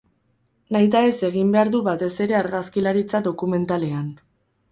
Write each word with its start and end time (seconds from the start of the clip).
Nahitaez 0.75 1.17
egin 1.27 1.51
behar 1.57 1.69
du, 1.75 1.81
batez 1.89 2.09
ere 2.25 2.37
argazkilaritza 2.39 3.23
dokumentalean. 3.27 4.09